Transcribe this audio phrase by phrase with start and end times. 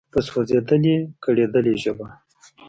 [0.13, 2.07] په سوزیدلي، کړیدلي ژبه